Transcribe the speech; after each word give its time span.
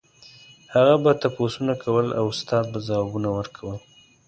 هغه 0.73 0.95
به 1.03 1.11
تپوسونه 1.21 1.73
کول 1.83 2.05
او 2.19 2.25
استاد 2.33 2.65
به 2.71 2.79
ځوابونه 2.87 3.29
ورکول. 3.37 3.77